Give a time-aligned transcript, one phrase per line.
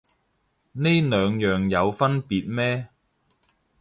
[0.71, 2.87] 呢兩樣有分別咩